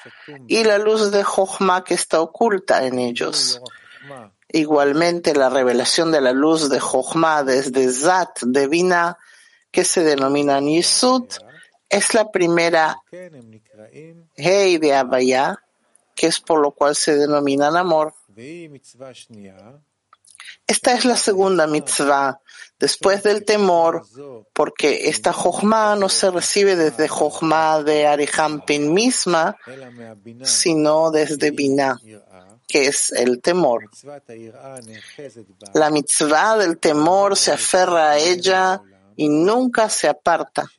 y 0.47 0.63
la 0.63 0.77
luz 0.77 1.11
de 1.11 1.23
Jochma 1.23 1.83
que 1.83 1.93
está 1.93 2.21
oculta 2.21 2.85
en 2.85 2.99
ellos. 2.99 3.61
Igualmente 4.49 5.33
la 5.33 5.49
revelación 5.49 6.11
de 6.11 6.21
la 6.21 6.31
luz 6.31 6.69
de 6.69 6.79
Jochma 6.79 7.43
desde 7.43 7.91
Zat 7.91 8.43
divina 8.43 9.17
que 9.71 9.83
se 9.83 10.03
denomina 10.03 10.61
Nisud 10.61 11.25
es 11.89 12.13
la 12.13 12.31
primera 12.31 12.97
Hei 14.35 14.77
de 14.77 14.93
Abaya, 14.93 15.59
que 16.15 16.27
es 16.27 16.39
por 16.39 16.59
lo 16.59 16.71
cual 16.71 16.95
se 16.95 17.15
denominan 17.15 17.75
amor. 17.75 18.13
Esta 20.67 20.93
es 20.93 21.05
la 21.05 21.17
segunda 21.17 21.67
mitzvah 21.67 22.39
después 22.79 23.23
del 23.23 23.45
temor, 23.45 24.05
porque 24.53 25.09
esta 25.09 25.33
Jochma 25.33 25.95
no 25.95 26.09
se 26.09 26.31
recibe 26.31 26.75
desde 26.75 27.07
Jochma 27.07 27.81
de 27.83 28.07
Arihampin 28.07 28.93
misma, 28.93 29.55
sino 30.43 31.11
desde 31.11 31.51
Binah, 31.51 31.97
que 32.67 32.85
es 32.87 33.11
el 33.11 33.41
temor. 33.41 33.89
La 35.73 35.89
mitzvah 35.89 36.57
del 36.57 36.77
temor 36.77 37.37
se 37.37 37.51
aferra 37.51 38.11
a 38.11 38.17
ella 38.17 38.81
y 39.15 39.29
nunca 39.29 39.89
se 39.89 40.07
aparta. 40.07 40.69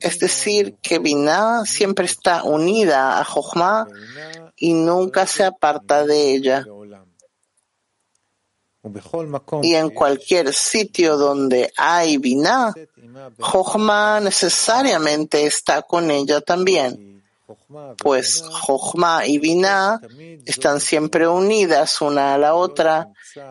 Es 0.00 0.18
decir, 0.18 0.76
que 0.82 0.98
Binah 0.98 1.64
siempre 1.64 2.04
está 2.06 2.42
unida 2.42 3.18
a 3.18 3.24
Jochma 3.24 3.86
y 4.56 4.74
nunca 4.74 5.26
se 5.26 5.44
aparta 5.44 6.04
de 6.06 6.34
ella. 6.34 6.66
Y 9.62 9.74
en 9.74 9.90
cualquier 9.90 10.54
sitio 10.54 11.18
donde 11.18 11.70
hay 11.76 12.16
Binah, 12.16 12.72
Jochma 13.38 14.20
necesariamente 14.20 15.44
está 15.44 15.82
con 15.82 16.10
ella 16.10 16.40
también, 16.40 17.22
pues 17.98 18.42
Jochma 18.42 19.26
y 19.26 19.38
Binah 19.38 20.00
están 20.46 20.80
siempre 20.80 21.28
unidas 21.28 22.00
una 22.00 22.34
a 22.34 22.38
la 22.38 22.54
otra 22.54 23.08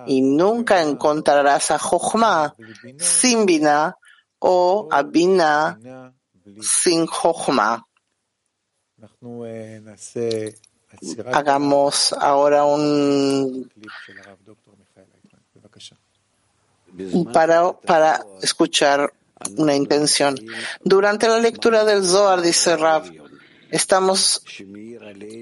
y 0.08 0.22
nunca 0.22 0.82
encontrarás 0.82 1.70
a 1.72 1.78
Jochma 1.78 2.56
sin 2.98 3.46
Binah 3.46 3.98
o 4.40 4.88
a 4.90 5.04
Binah 5.04 5.78
sin 6.60 7.06
Jochma. 7.06 7.86
Hagamos 11.32 12.14
ahora 12.14 12.66
un 12.66 13.70
para, 17.34 17.74
para 17.74 18.26
escuchar 18.42 19.14
una 19.58 19.76
intención. 19.76 20.36
Durante 20.84 21.28
la 21.28 21.40
lectura 21.40 21.86
del 21.86 22.04
Zohar, 22.04 22.42
dice 22.42 22.76
Rav, 22.76 23.12
estamos 23.72 24.44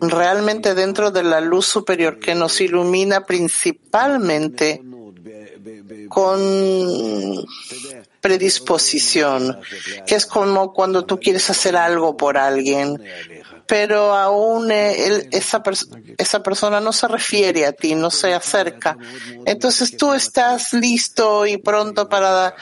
realmente 0.01 0.75
dentro 0.75 1.11
de 1.11 1.23
la 1.23 1.41
luz 1.41 1.65
superior 1.65 2.19
que 2.19 2.35
nos 2.35 2.59
ilumina 2.61 3.25
principalmente 3.25 4.81
con 6.09 7.45
predisposición, 8.21 9.59
que 10.05 10.15
es 10.15 10.25
como 10.25 10.73
cuando 10.73 11.05
tú 11.05 11.19
quieres 11.19 11.49
hacer 11.49 11.75
algo 11.75 12.17
por 12.17 12.37
alguien 12.37 13.01
pero 13.67 14.13
aún 14.15 14.71
eh, 14.71 15.27
esa, 15.31 15.61
esa 16.17 16.41
persona 16.41 16.79
no 16.79 16.93
se 16.93 17.07
refiere 17.07 17.65
a 17.65 17.73
ti, 17.73 17.95
no 17.95 18.09
se 18.09 18.33
acerca. 18.33 18.97
Entonces 19.45 19.97
tú 19.97 20.13
estás 20.13 20.73
listo 20.73 21.45
y 21.45 21.57
pronto 21.57 22.07
para, 22.07 22.55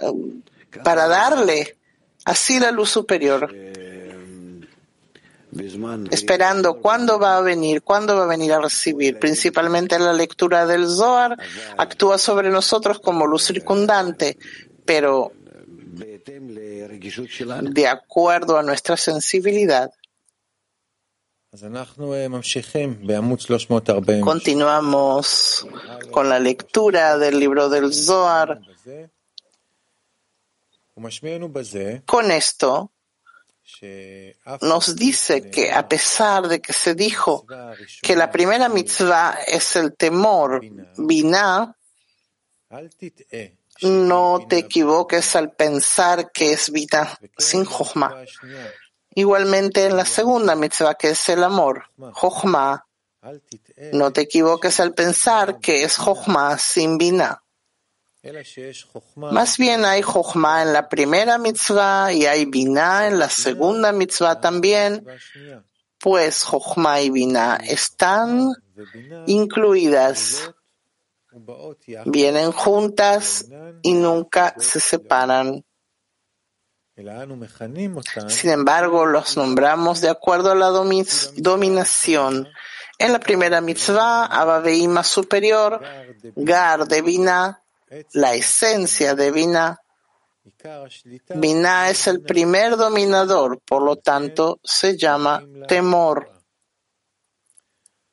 um, 0.00 0.40
para 0.82 1.06
darle 1.06 1.76
así 2.24 2.58
la 2.58 2.70
luz 2.70 2.90
superior. 2.90 3.54
Esperando 6.10 6.80
cuándo 6.80 7.18
va 7.18 7.36
a 7.36 7.40
venir, 7.42 7.82
cuándo 7.82 8.16
va 8.16 8.24
a 8.24 8.28
venir 8.28 8.52
a 8.52 8.60
recibir. 8.60 9.18
Principalmente 9.18 9.98
la 9.98 10.12
lectura 10.12 10.64
del 10.64 10.88
Zohar 10.88 11.36
actúa 11.76 12.18
sobre 12.18 12.50
nosotros 12.50 13.00
como 13.00 13.26
luz 13.26 13.46
circundante, 13.46 14.38
pero 14.86 15.32
de 17.62 17.88
acuerdo 17.88 18.58
a 18.58 18.62
nuestra 18.62 18.96
sensibilidad. 18.96 19.90
Continuamos 24.20 25.66
con 26.12 26.28
la 26.28 26.38
lectura 26.38 27.18
del 27.18 27.40
libro 27.40 27.68
del 27.68 27.92
Zohar. 27.92 28.60
Con 32.06 32.30
esto 32.30 32.92
nos 34.62 34.94
dice 34.94 35.50
que 35.50 35.72
a 35.72 35.88
pesar 35.88 36.46
de 36.46 36.60
que 36.60 36.72
se 36.72 36.94
dijo 36.94 37.44
que 38.00 38.14
la 38.14 38.30
primera 38.30 38.68
mitzvah 38.68 39.38
es 39.44 39.74
el 39.74 39.96
temor, 39.96 40.60
Binah, 40.98 41.76
no 43.82 44.46
te 44.48 44.58
equivoques 44.58 45.34
al 45.34 45.50
pensar 45.50 46.30
que 46.30 46.52
es 46.52 46.70
vida 46.70 47.18
sin 47.36 47.64
Jochma. 47.64 48.24
Igualmente 49.14 49.86
en 49.86 49.96
la 49.96 50.04
segunda 50.04 50.54
mitzvah, 50.54 50.94
que 50.94 51.10
es 51.10 51.28
el 51.28 51.42
amor, 51.42 51.84
Jochma, 52.12 52.86
no 53.92 54.12
te 54.12 54.22
equivoques 54.22 54.80
al 54.80 54.94
pensar 54.94 55.58
que 55.58 55.82
es 55.82 55.96
Jochma 55.96 56.56
sin 56.58 56.96
Bina. 56.96 57.42
Más 59.16 59.56
bien 59.56 59.84
hay 59.84 60.02
Jochma 60.02 60.62
en 60.62 60.72
la 60.72 60.88
primera 60.88 61.38
mitzvah 61.38 62.12
y 62.12 62.26
hay 62.26 62.44
Bina 62.44 63.08
en 63.08 63.18
la 63.18 63.28
segunda 63.28 63.92
mitzvah 63.92 64.40
también, 64.40 65.04
pues 65.98 66.44
Jochma 66.44 67.00
y 67.00 67.10
Bina 67.10 67.56
están 67.56 68.52
incluidas, 69.26 70.52
vienen 72.04 72.52
juntas 72.52 73.46
y 73.82 73.94
nunca 73.94 74.54
se 74.58 74.80
separan. 74.80 75.64
Sin 78.28 78.50
embargo, 78.50 79.06
los 79.06 79.36
nombramos 79.36 80.00
de 80.00 80.10
acuerdo 80.10 80.50
a 80.50 80.54
la 80.54 80.68
dominación. 80.68 82.48
En 82.98 83.12
la 83.12 83.20
primera 83.20 83.60
mitzvah, 83.60 84.26
Abaveima 84.26 85.02
superior, 85.02 85.80
Gar 86.36 86.86
de 86.86 87.02
Bina, 87.02 87.62
la 88.12 88.34
esencia 88.34 89.14
de 89.14 89.30
Bina. 89.30 89.80
Bina 91.34 91.88
es 91.88 92.06
el 92.06 92.20
primer 92.20 92.76
dominador, 92.76 93.60
por 93.60 93.82
lo 93.82 93.96
tanto 93.96 94.60
se 94.62 94.96
llama 94.96 95.42
temor. 95.66 96.30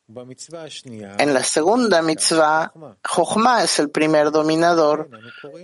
En 0.07 1.33
la 1.33 1.43
segunda 1.43 2.01
mitzvah, 2.01 2.71
Jochma 3.03 3.63
es 3.63 3.79
el 3.79 3.89
primer 3.89 4.31
dominador, 4.31 5.09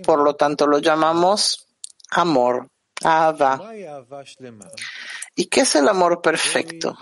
por 0.04 0.18
lo 0.18 0.36
tanto 0.36 0.66
lo 0.66 0.78
llamamos 0.80 1.66
amor. 2.10 2.68
¿Y 5.34 5.46
qué 5.46 5.60
es 5.60 5.74
el 5.76 5.88
amor 5.88 6.22
perfecto? 6.22 6.96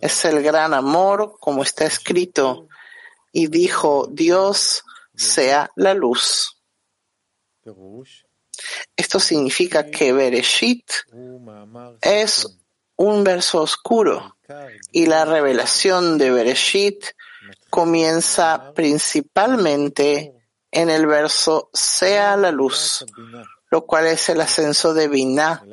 Es 0.00 0.24
el 0.24 0.42
gran 0.42 0.74
amor, 0.74 1.36
como 1.38 1.62
está 1.62 1.84
escrito, 1.84 2.68
y 3.32 3.48
dijo 3.48 4.08
Dios 4.10 4.84
sea 5.14 5.70
la 5.76 5.94
luz. 5.94 6.62
Esto 8.96 9.20
significa 9.20 9.90
que 9.90 10.12
Bereshit 10.12 10.90
es 12.00 12.58
un 12.96 13.24
verso 13.24 13.62
oscuro 13.62 14.36
y 14.90 15.06
la 15.06 15.24
revelación 15.24 16.18
de 16.18 16.30
Bereshit 16.30 17.04
comienza 17.70 18.72
principalmente 18.74 20.34
en 20.70 20.90
el 20.90 21.06
verso 21.06 21.70
sea 21.72 22.36
la 22.36 22.50
luz, 22.50 23.04
lo 23.70 23.86
cual 23.86 24.06
es 24.06 24.28
el 24.28 24.40
ascenso 24.40 24.94
de 24.94 25.08
Binah, 25.08 25.64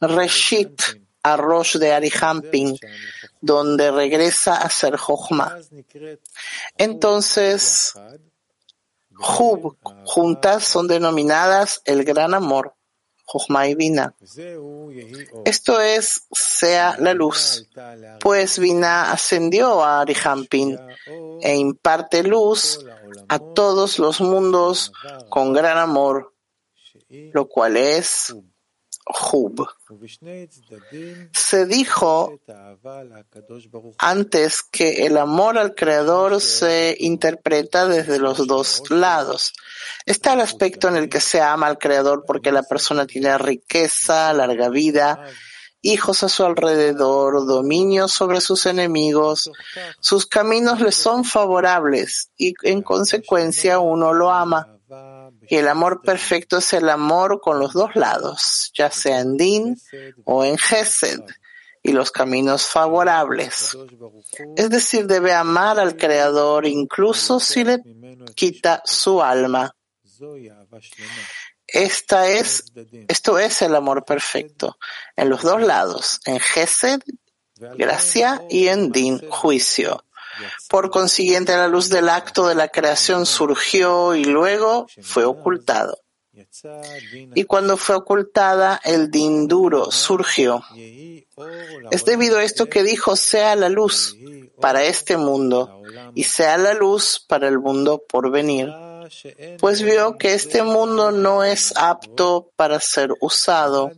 Reshit, 0.00 0.80
a 1.24 1.36
Rosh 1.36 1.78
de 1.78 1.92
Arihampin, 1.92 2.78
donde 3.40 3.90
regresa 3.90 4.56
a 4.56 4.68
ser 4.68 4.96
Jochma. 4.96 5.58
Entonces, 6.76 7.94
Hub, 9.18 9.76
juntas 10.04 10.64
son 10.64 10.86
denominadas 10.86 11.80
el 11.86 12.04
gran 12.04 12.34
amor, 12.34 12.74
Jochma 13.24 13.66
y 13.68 13.74
Binah. 13.74 14.14
Esto 15.46 15.80
es, 15.80 16.26
sea 16.30 16.96
la 16.98 17.14
luz, 17.14 17.68
pues 18.20 18.58
Binah 18.58 19.10
ascendió 19.10 19.82
a 19.82 20.02
Arihampin 20.02 20.78
e 21.40 21.56
imparte 21.56 22.22
luz 22.22 22.84
a 23.28 23.38
todos 23.38 23.98
los 23.98 24.20
mundos 24.20 24.92
con 25.30 25.54
gran 25.54 25.78
amor, 25.78 26.33
lo 27.08 27.48
cual 27.48 27.76
es 27.76 28.34
Hub. 29.32 29.68
Se 31.32 31.66
dijo 31.66 32.38
antes 33.98 34.62
que 34.62 35.06
el 35.06 35.18
amor 35.18 35.58
al 35.58 35.74
Creador 35.74 36.40
se 36.40 36.96
interpreta 36.98 37.86
desde 37.86 38.18
los 38.18 38.46
dos 38.46 38.82
lados. 38.90 39.52
Está 40.06 40.32
el 40.32 40.40
aspecto 40.40 40.88
en 40.88 40.96
el 40.96 41.08
que 41.08 41.20
se 41.20 41.40
ama 41.40 41.66
al 41.66 41.78
Creador 41.78 42.24
porque 42.26 42.50
la 42.50 42.62
persona 42.62 43.06
tiene 43.06 43.36
riqueza, 43.36 44.32
larga 44.32 44.70
vida, 44.70 45.26
hijos 45.84 46.22
a 46.22 46.30
su 46.30 46.44
alrededor, 46.44 47.46
dominio 47.46 48.08
sobre 48.08 48.40
sus 48.40 48.64
enemigos, 48.64 49.50
sus 50.00 50.26
caminos 50.26 50.80
le 50.80 50.92
son 50.92 51.24
favorables 51.24 52.30
y 52.38 52.54
en 52.62 52.80
consecuencia 52.80 53.78
uno 53.78 54.14
lo 54.14 54.30
ama. 54.30 54.70
Y 55.48 55.56
el 55.56 55.68
amor 55.68 56.02
perfecto 56.02 56.58
es 56.58 56.72
el 56.72 56.88
amor 56.88 57.40
con 57.40 57.58
los 57.58 57.72
dos 57.72 57.94
lados, 57.94 58.70
ya 58.74 58.90
sea 58.90 59.20
en 59.20 59.36
Din 59.36 59.76
o 60.24 60.44
en 60.44 60.58
Gesed, 60.58 61.20
y 61.82 61.92
los 61.92 62.10
caminos 62.10 62.66
favorables. 62.66 63.76
Es 64.56 64.70
decir, 64.70 65.06
debe 65.06 65.32
amar 65.32 65.78
al 65.78 65.96
Creador 65.96 66.66
incluso 66.66 67.38
si 67.38 67.64
le 67.64 67.82
quita 68.34 68.82
su 68.84 69.22
alma. 69.22 69.74
Esta 71.66 72.28
es, 72.28 72.72
esto 73.08 73.38
es 73.38 73.62
el 73.62 73.74
amor 73.74 74.04
perfecto, 74.04 74.78
en 75.16 75.28
los 75.28 75.42
dos 75.42 75.60
lados, 75.62 76.20
en 76.24 76.38
Gesed, 76.40 77.00
gracia, 77.76 78.42
y 78.48 78.68
en 78.68 78.92
Din, 78.92 79.20
juicio. 79.28 80.04
Por 80.68 80.90
consiguiente, 80.90 81.56
la 81.56 81.68
luz 81.68 81.88
del 81.88 82.08
acto 82.08 82.46
de 82.46 82.54
la 82.54 82.68
creación 82.68 83.26
surgió 83.26 84.14
y 84.14 84.24
luego 84.24 84.86
fue 85.02 85.24
ocultado. 85.24 85.98
Y 87.34 87.44
cuando 87.44 87.76
fue 87.76 87.96
ocultada, 87.96 88.80
el 88.84 89.10
din 89.10 89.46
duro 89.46 89.90
surgió. 89.90 90.62
Es 91.90 92.04
debido 92.04 92.38
a 92.38 92.44
esto 92.44 92.68
que 92.68 92.82
dijo, 92.82 93.16
sea 93.16 93.54
la 93.56 93.68
luz 93.68 94.16
para 94.60 94.84
este 94.84 95.16
mundo 95.16 95.82
y 96.14 96.24
sea 96.24 96.56
la 96.58 96.74
luz 96.74 97.24
para 97.28 97.48
el 97.48 97.58
mundo 97.58 98.02
por 98.08 98.30
venir. 98.30 98.68
Pues 99.58 99.82
vio 99.82 100.16
que 100.16 100.34
este 100.34 100.62
mundo 100.62 101.12
no 101.12 101.44
es 101.44 101.72
apto 101.76 102.50
para 102.56 102.80
ser 102.80 103.10
usado 103.20 103.92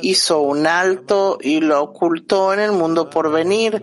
hizo 0.00 0.40
un 0.40 0.66
alto 0.66 1.38
y 1.40 1.60
lo 1.60 1.82
ocultó 1.82 2.52
en 2.52 2.60
el 2.60 2.72
mundo 2.72 3.10
por 3.10 3.30
venir, 3.30 3.82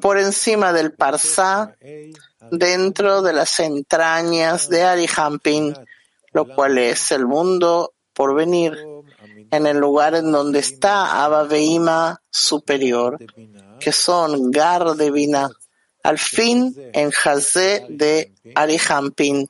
por 0.00 0.18
encima 0.18 0.72
del 0.72 0.92
Parsá, 0.92 1.76
dentro 2.50 3.22
de 3.22 3.32
las 3.32 3.60
entrañas 3.60 4.68
de 4.68 4.82
Arihampin, 4.82 5.74
lo 6.32 6.46
cual 6.46 6.78
es 6.78 7.12
el 7.12 7.26
mundo 7.26 7.94
por 8.12 8.34
venir, 8.34 8.76
en 9.50 9.66
el 9.66 9.78
lugar 9.78 10.14
en 10.14 10.32
donde 10.32 10.58
está 10.58 11.24
Abba 11.24 12.20
superior, 12.30 13.18
que 13.80 13.92
son 13.92 14.50
Gar 14.50 14.94
de 14.96 15.10
Bina, 15.10 15.50
al 16.02 16.18
fin 16.18 16.74
en 16.92 17.10
Jazé 17.10 17.86
de 17.88 18.32
Arihampin 18.54 19.48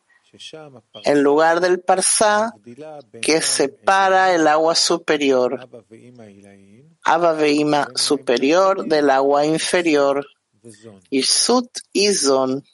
en 1.05 1.23
lugar 1.23 1.61
del 1.61 1.81
parsá 1.81 2.55
que 3.21 3.41
separa 3.41 4.35
el 4.35 4.47
agua 4.47 4.75
superior, 4.75 5.69
Abba 7.05 7.37
superior 7.95 8.87
del 8.87 9.11
agua 9.11 9.45
inferior, 9.45 10.27
y 11.11 11.23
Sut 11.23 11.79
y 11.93 12.13
Zon. 12.15 12.65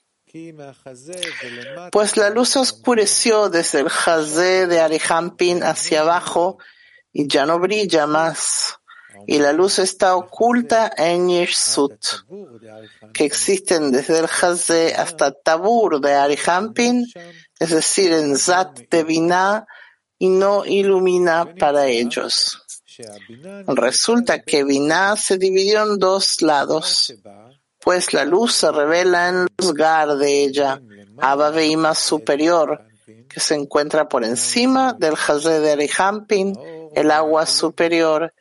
Pues 1.90 2.16
la 2.16 2.31
luz 2.31 2.57
oscureció 2.57 3.49
desde 3.49 3.81
el 3.81 3.88
Jazé 3.88 4.66
de 4.66 4.81
Arihampin 4.81 5.62
hacia 5.62 6.03
abajo 6.03 6.59
y 7.12 7.27
ya 7.27 7.47
no 7.47 7.59
brilla 7.59 8.07
más. 8.07 8.79
Y 9.27 9.38
la 9.38 9.53
luz 9.53 9.79
está 9.79 10.16
oculta 10.16 10.92
en 10.97 11.29
Yirsut, 11.29 11.99
que 13.12 13.25
existen 13.25 13.90
desde 13.90 14.21
el 14.21 14.27
Hazé 14.27 14.94
hasta 14.94 15.33
Tabur 15.33 16.01
de 16.01 16.14
Arihampin, 16.14 17.05
es 17.59 17.71
decir, 17.71 18.12
en 18.12 18.37
Zat 18.37 18.81
de 18.90 19.05
Binah, 19.05 19.66
y 20.18 20.29
no 20.29 20.64
ilumina 20.66 21.55
para 21.59 21.87
ellos. 21.87 22.64
Resulta 23.68 24.42
que 24.42 24.64
Binah 24.64 25.16
se 25.16 25.38
dividió 25.38 25.85
en 25.85 25.99
dos 25.99 26.42
lados, 26.42 27.14
pues 27.81 28.12
la 28.12 28.25
luz 28.25 28.55
se 28.55 28.73
revela 28.73 29.29
en 29.29 29.37
el 29.37 29.66
lugar 29.66 30.16
de 30.16 30.42
ella, 30.42 30.81
Abba 31.18 31.51
Veima 31.51 31.94
superior, 31.94 32.85
que 33.29 33.40
se 33.40 33.55
encuentra 33.55 34.09
por 34.09 34.25
encima 34.25 34.94
del 34.94 35.14
Hazé 35.14 35.61
de 35.61 35.73
Arihampin, 35.73 36.59
el 36.94 37.11
agua 37.12 37.47
superior, 37.47 38.33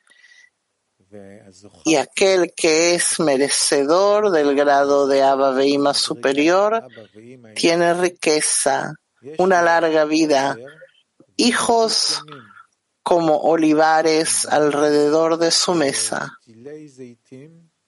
y 1.86 1.96
aquel 1.96 2.54
que 2.56 2.96
es 2.96 3.20
merecedor 3.20 4.32
del 4.32 4.56
grado 4.56 5.08
de 5.08 5.22
Abba 5.22 5.94
superior 5.94 6.84
tiene 7.56 7.94
riqueza, 7.94 8.94
una 9.38 9.62
larga 9.62 10.06
vida, 10.06 10.58
hijos 11.36 12.22
como 13.04 13.38
olivares 13.38 14.46
alrededor 14.46 15.38
de 15.38 15.52
su 15.52 15.74
mesa 15.74 16.38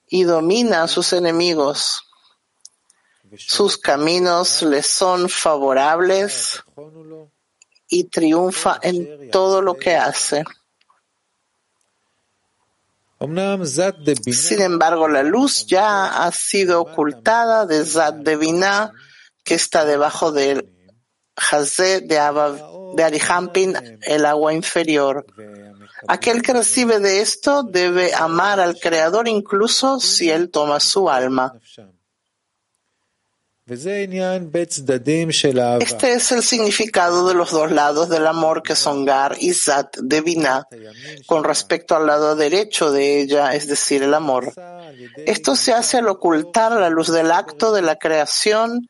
y 0.07 0.23
domina 0.23 0.83
a 0.83 0.87
sus 0.87 1.13
enemigos. 1.13 2.03
Sus 3.37 3.77
caminos 3.77 4.63
le 4.63 4.81
son 4.81 5.29
favorables 5.29 6.63
y 7.87 8.05
triunfa 8.05 8.79
en 8.81 9.29
todo 9.29 9.61
lo 9.61 9.75
que 9.75 9.95
hace. 9.95 10.43
Sin 14.31 14.61
embargo, 14.61 15.09
la 15.09 15.23
luz 15.23 15.65
ya 15.67 16.23
ha 16.23 16.31
sido 16.31 16.79
ocultada 16.79 17.65
de 17.65 17.85
Zad 17.85 18.13
de 18.13 18.37
Binah, 18.37 18.93
que 19.43 19.55
está 19.55 19.83
debajo 19.83 20.31
del 20.31 20.78
Hazé 21.51 22.01
de, 22.01 22.19
de 22.95 23.03
Arihampin, 23.03 23.99
el 24.01 24.25
agua 24.25 24.53
inferior. 24.53 25.25
Aquel 26.07 26.41
que 26.41 26.53
recibe 26.53 26.99
de 26.99 27.21
esto 27.21 27.63
debe 27.63 28.13
amar 28.13 28.59
al 28.59 28.79
Creador 28.79 29.27
incluso 29.27 29.99
si 29.99 30.29
él 30.29 30.49
toma 30.49 30.79
su 30.79 31.09
alma. 31.09 31.53
Este 35.79 36.13
es 36.13 36.31
el 36.31 36.41
significado 36.41 37.27
de 37.27 37.35
los 37.35 37.51
dos 37.51 37.71
lados 37.71 38.09
del 38.09 38.25
amor 38.25 38.63
que 38.63 38.75
son 38.75 39.05
Gar 39.05 39.35
y 39.39 39.53
Zat 39.53 39.95
de 39.97 40.21
Binah 40.21 40.65
con 41.27 41.43
respecto 41.43 41.95
al 41.95 42.07
lado 42.07 42.35
derecho 42.35 42.91
de 42.91 43.21
ella, 43.21 43.53
es 43.53 43.67
decir, 43.67 44.01
el 44.01 44.15
amor. 44.15 44.53
Esto 45.17 45.55
se 45.55 45.73
hace 45.73 45.97
al 45.97 46.07
ocultar 46.07 46.71
la 46.71 46.89
luz 46.89 47.11
del 47.11 47.31
acto 47.31 47.71
de 47.71 47.83
la 47.83 47.97
creación 47.97 48.89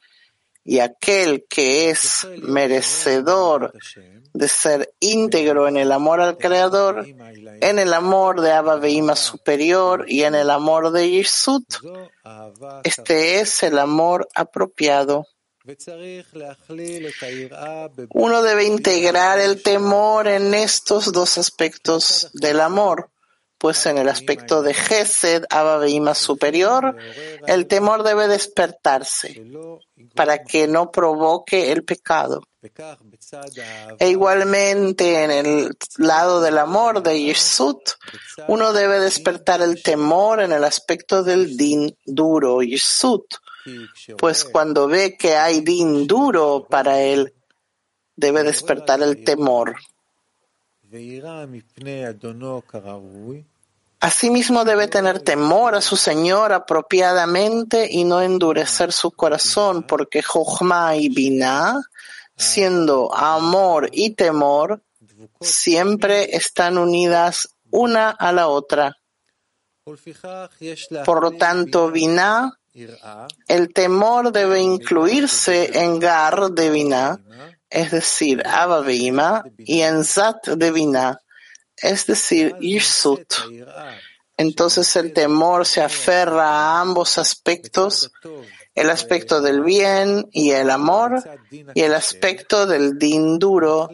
y 0.70 0.82
aquel 0.82 1.48
que 1.50 1.90
es 1.90 2.28
merecedor 2.44 3.74
de 4.34 4.48
ser 4.48 4.94
íntegro 5.00 5.68
en 5.68 5.78
el 5.78 5.92
amor 5.92 6.22
al 6.22 6.38
Creador, 6.38 7.08
en 7.08 7.80
el 7.80 7.92
amor 7.92 8.40
de 8.42 8.52
Abba 8.52 8.76
Veima 8.76 9.16
superior 9.16 10.06
y 10.08 10.26
en 10.26 10.36
el 10.36 10.52
amor 10.52 10.92
de 10.92 11.10
Yisut. 11.10 11.66
Este 12.84 13.40
es 13.40 13.64
el 13.64 13.80
amor 13.80 14.30
apropiado. 14.36 15.26
Uno 18.14 18.44
debe 18.44 18.64
integrar 18.66 19.40
el 19.40 19.64
temor 19.64 20.28
en 20.28 20.54
estos 20.54 21.12
dos 21.12 21.40
aspectos 21.40 22.30
del 22.34 22.60
amor, 22.60 23.10
pues 23.60 23.86
en 23.86 23.98
el 23.98 24.08
aspecto 24.08 24.64
de 24.64 24.74
Gesed, 24.74 25.44
Abba 25.50 26.16
superior, 26.16 26.96
el 27.46 27.68
temor 27.68 28.04
debe 28.04 28.30
despertarse 28.30 29.44
para 30.16 30.44
que 30.44 30.68
no 30.68 30.92
provoque 30.92 31.74
el 31.74 31.84
pecado. 31.84 32.42
E 34.00 34.10
igualmente 34.10 35.24
en 35.26 35.32
el 35.32 35.78
lado 35.98 36.40
del 36.40 36.58
amor 36.58 37.04
de 37.04 37.22
Yeshut, 37.22 37.82
uno 38.48 38.72
debe 38.72 39.02
despertar 39.02 39.62
el 39.62 39.84
temor 39.84 40.42
en 40.42 40.54
el 40.54 40.64
aspecto 40.64 41.22
del 41.22 41.58
din 41.58 41.98
duro, 42.06 42.62
Yeshut, 42.62 43.36
pues 44.18 44.46
cuando 44.46 44.88
ve 44.88 45.18
que 45.18 45.36
hay 45.36 45.60
din 45.60 46.08
duro 46.08 46.66
para 46.70 47.02
él, 47.02 47.34
debe 48.16 48.44
despertar 48.44 49.02
el 49.02 49.24
temor. 49.26 49.76
Asimismo 54.00 54.64
debe 54.64 54.88
tener 54.88 55.20
temor 55.20 55.76
a 55.76 55.82
su 55.82 55.98
Señor 55.98 56.54
apropiadamente 56.54 57.88
y 57.92 58.06
no 58.06 58.22
endurecer 58.22 58.94
su 58.94 59.12
corazón, 59.12 59.84
porque 59.84 60.24
Jochma 60.24 60.96
y 60.96 61.10
Binah, 61.10 61.82
siendo 62.38 63.14
amor 63.14 63.90
y 63.92 64.12
temor, 64.12 64.82
siempre 65.42 66.36
están 66.36 66.78
unidas 66.78 67.50
una 67.72 68.10
a 68.10 68.32
la 68.32 68.48
otra. 68.48 68.98
Por 71.06 71.22
lo 71.22 71.32
tanto, 71.32 71.92
Binah, 71.92 72.58
el 73.48 73.74
temor 73.74 74.32
debe 74.32 74.62
incluirse 74.62 75.78
en 75.78 76.00
Gar 76.00 76.52
de 76.52 76.70
Binah, 76.70 77.20
es 77.70 77.92
decir, 77.92 78.44
Abba 78.46 78.84
y 78.90 79.82
en 79.82 80.04
Zat 80.04 80.48
de 80.48 80.72
Binah 80.72 81.20
es 81.82 82.06
decir, 82.06 82.56
Yishut. 82.60 83.34
Entonces 84.38 84.96
el 84.96 85.14
temor 85.14 85.66
se 85.66 85.82
aferra 85.82 86.48
a 86.48 86.82
ambos 86.82 87.18
aspectos, 87.18 88.12
el 88.74 88.90
aspecto 88.90 89.42
del 89.42 89.62
bien 89.62 90.28
y 90.32 90.52
el 90.52 90.70
amor 90.70 91.22
y 91.52 91.82
el 91.82 91.94
aspecto 91.94 92.66
del 92.66 92.98
din 92.98 93.38
duro 93.38 93.90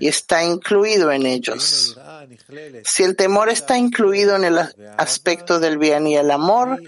y 0.00 0.08
está 0.08 0.42
incluido 0.44 1.12
en 1.12 1.26
ellos. 1.26 1.98
Si 2.84 3.02
el 3.02 3.16
temor 3.16 3.48
está 3.48 3.76
incluido 3.76 4.36
en 4.36 4.44
el 4.44 4.58
aspecto 4.96 5.58
del 5.58 5.78
bien 5.78 6.06
y 6.06 6.16
el 6.16 6.30
amor, 6.30 6.80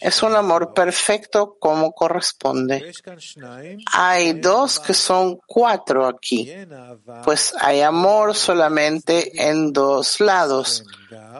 es 0.00 0.22
un 0.22 0.34
amor 0.34 0.74
perfecto 0.74 1.56
como 1.58 1.92
corresponde. 1.92 2.92
Hay 3.92 4.34
dos 4.34 4.80
que 4.80 4.94
son 4.94 5.38
cuatro 5.46 6.06
aquí, 6.06 6.52
pues 7.24 7.54
hay 7.58 7.80
amor 7.80 8.34
solamente 8.34 9.48
en 9.48 9.72
dos 9.72 10.20
lados, 10.20 10.84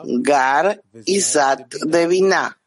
Gar 0.03 0.81
y 1.05 1.21
Zat 1.21 1.73
de 1.73 2.07
Binah. 2.07 2.57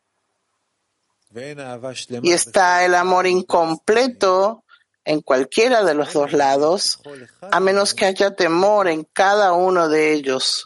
Y 2.22 2.33
está 2.33 2.85
el 2.85 2.94
amor 2.94 3.27
incompleto 3.27 4.64
en 5.07 5.21
cualquiera 5.23 5.85
de 5.85 5.95
los 5.95 6.12
dos 6.12 6.33
lados, 6.33 7.01
a 7.40 7.61
menos 7.61 7.95
que 7.95 8.07
haya 8.07 8.35
temor 8.35 8.88
en 8.88 9.05
cada 9.05 9.53
uno 9.53 9.88
de 9.88 10.12
ellos, 10.12 10.64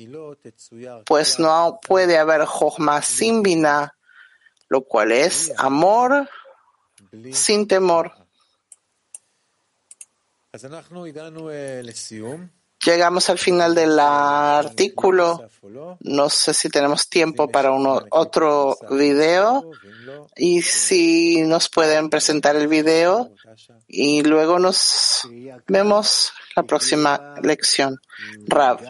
pues 1.04 1.38
no 1.38 1.78
puede 1.86 2.16
haber 2.16 2.46
Jochma 2.46 3.02
sin 3.02 3.42
Binah, 3.42 3.94
lo 4.68 4.82
cual 4.82 5.12
es 5.12 5.52
amor 5.58 6.28
sin 7.32 7.68
temor. 7.68 8.12
Llegamos 12.84 13.28
al 13.28 13.38
final 13.38 13.74
del 13.74 13.98
artículo. 13.98 15.48
No 16.00 16.30
sé 16.30 16.54
si 16.54 16.70
tenemos 16.70 17.08
tiempo 17.08 17.48
para 17.48 17.72
uno, 17.72 18.02
otro 18.10 18.78
video 18.90 19.70
y 20.36 20.62
si 20.62 21.42
nos 21.42 21.68
pueden 21.68 22.08
presentar 22.08 22.56
el 22.56 22.68
video 22.68 23.30
y 23.86 24.22
luego 24.22 24.58
nos 24.58 25.28
vemos 25.66 26.32
la 26.56 26.62
próxima 26.62 27.34
lección. 27.42 28.00
Rav. 28.46 28.80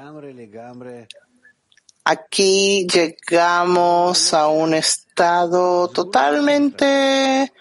Aquí 2.05 2.87
llegamos 2.87 4.33
a 4.33 4.49
un 4.49 4.75
estado 4.75 5.89
totalmente 5.89 7.53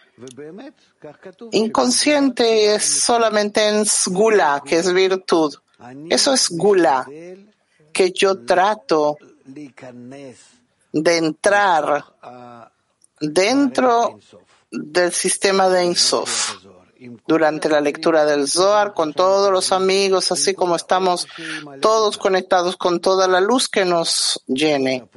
inconsciente, 1.52 2.76
es 2.76 2.84
solamente 3.04 3.68
en 3.68 3.86
sgula, 3.86 4.62
que 4.66 4.78
es 4.78 4.94
virtud. 4.94 5.56
Eso 6.10 6.34
es 6.34 6.50
gula, 6.50 7.08
que 7.94 8.12
yo 8.12 8.46
trato 8.46 9.18
de 9.46 11.18
entrar 11.18 12.06
dentro 13.20 14.20
del 14.72 15.12
sistema 15.12 15.70
de 15.70 15.86
Insof. 15.86 16.66
durante 17.26 17.70
la 17.70 17.80
lectura 17.80 18.26
del 18.26 18.46
Zohar 18.46 18.94
con 18.94 19.14
todos 19.14 19.52
los 19.54 19.72
amigos, 19.72 20.34
así 20.34 20.54
como 20.54 20.76
estamos 20.76 21.28
todos 21.80 22.18
conectados 22.18 22.76
con 22.76 23.00
toda 23.00 23.26
la 23.30 23.40
luz 23.40 23.70
que 23.70 23.86
nos 23.86 24.44
llene. 24.48 25.08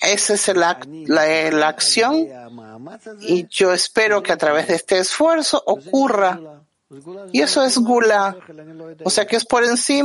Esa 0.00 0.34
es 0.34 0.48
la, 0.56 0.78
la 0.86 1.68
acción 1.68 2.28
y 3.20 3.48
yo 3.48 3.72
espero 3.72 4.22
que 4.22 4.32
a 4.32 4.36
través 4.36 4.68
de 4.68 4.76
este 4.76 4.98
esfuerzo 4.98 5.60
ocurra 5.66 6.62
y 7.32 7.40
eso 7.40 7.64
es 7.64 7.78
gula. 7.78 8.36
O 9.04 9.10
sea 9.10 9.26
que 9.26 9.36
es 9.36 9.44
por 9.44 9.64
encima 9.64 9.96